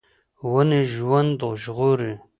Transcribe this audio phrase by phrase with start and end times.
[0.51, 2.13] ونې ژوند ژغوري.